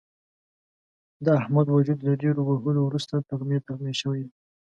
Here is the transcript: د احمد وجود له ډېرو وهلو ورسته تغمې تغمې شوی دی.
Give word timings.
د 1.25 1.25
احمد 1.39 1.67
وجود 1.75 1.99
له 2.07 2.13
ډېرو 2.23 2.41
وهلو 2.45 2.81
ورسته 2.85 3.15
تغمې 3.29 3.57
تغمې 3.67 3.93
شوی 4.01 4.21
دی. 4.27 4.35